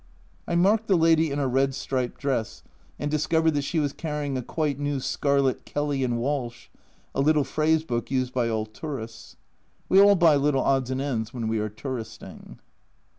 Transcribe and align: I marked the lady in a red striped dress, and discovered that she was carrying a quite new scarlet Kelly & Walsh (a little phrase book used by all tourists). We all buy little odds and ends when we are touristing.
I 0.47 0.55
marked 0.55 0.87
the 0.87 0.95
lady 0.97 1.29
in 1.29 1.37
a 1.37 1.47
red 1.47 1.75
striped 1.75 2.19
dress, 2.19 2.63
and 2.97 3.11
discovered 3.11 3.51
that 3.51 3.61
she 3.61 3.77
was 3.77 3.93
carrying 3.93 4.35
a 4.35 4.41
quite 4.41 4.79
new 4.79 4.99
scarlet 4.99 5.63
Kelly 5.63 6.03
& 6.07 6.07
Walsh 6.07 6.69
(a 7.13 7.21
little 7.21 7.43
phrase 7.43 7.83
book 7.83 8.09
used 8.09 8.33
by 8.33 8.49
all 8.49 8.65
tourists). 8.65 9.35
We 9.89 10.01
all 10.01 10.15
buy 10.15 10.37
little 10.37 10.63
odds 10.63 10.89
and 10.89 11.01
ends 11.01 11.35
when 11.35 11.47
we 11.47 11.59
are 11.59 11.69
touristing. 11.69 12.57